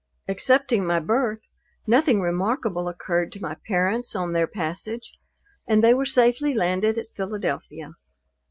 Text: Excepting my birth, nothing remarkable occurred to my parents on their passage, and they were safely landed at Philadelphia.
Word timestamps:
Excepting 0.27 0.83
my 0.83 0.99
birth, 0.99 1.41
nothing 1.85 2.21
remarkable 2.21 2.87
occurred 2.89 3.31
to 3.33 3.39
my 3.39 3.55
parents 3.67 4.15
on 4.15 4.33
their 4.33 4.47
passage, 4.47 5.13
and 5.67 5.83
they 5.83 5.93
were 5.93 6.07
safely 6.07 6.55
landed 6.55 6.97
at 6.97 7.13
Philadelphia. 7.15 7.91